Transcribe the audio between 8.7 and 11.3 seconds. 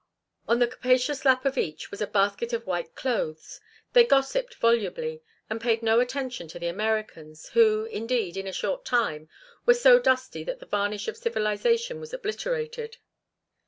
time, were so dusty that the varnish of